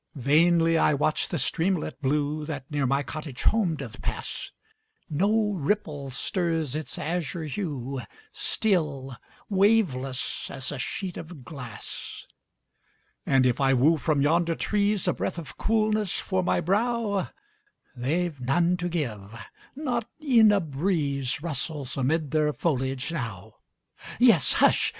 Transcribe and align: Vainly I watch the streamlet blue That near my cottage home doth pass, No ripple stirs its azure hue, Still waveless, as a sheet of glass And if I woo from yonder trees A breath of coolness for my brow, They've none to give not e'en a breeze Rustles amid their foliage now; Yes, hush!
Vainly 0.15 0.79
I 0.79 0.95
watch 0.95 1.29
the 1.29 1.37
streamlet 1.37 2.01
blue 2.01 2.43
That 2.43 2.71
near 2.71 2.87
my 2.87 3.03
cottage 3.03 3.43
home 3.43 3.75
doth 3.75 4.01
pass, 4.01 4.49
No 5.11 5.51
ripple 5.53 6.09
stirs 6.09 6.75
its 6.75 6.97
azure 6.97 7.43
hue, 7.43 8.01
Still 8.31 9.15
waveless, 9.47 10.49
as 10.49 10.71
a 10.71 10.79
sheet 10.79 11.17
of 11.17 11.45
glass 11.45 12.25
And 13.27 13.45
if 13.45 13.61
I 13.61 13.75
woo 13.75 13.97
from 13.97 14.23
yonder 14.23 14.55
trees 14.55 15.07
A 15.07 15.13
breath 15.13 15.37
of 15.37 15.55
coolness 15.59 16.13
for 16.13 16.41
my 16.41 16.61
brow, 16.61 17.29
They've 17.95 18.41
none 18.41 18.77
to 18.77 18.89
give 18.89 19.39
not 19.75 20.09
e'en 20.19 20.51
a 20.51 20.59
breeze 20.59 21.43
Rustles 21.43 21.95
amid 21.95 22.31
their 22.31 22.51
foliage 22.53 23.11
now; 23.11 23.57
Yes, 24.17 24.53
hush! 24.53 24.89